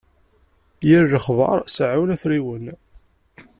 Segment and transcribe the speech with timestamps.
[0.87, 2.65] Yir lexbar seɛɛun afriwen.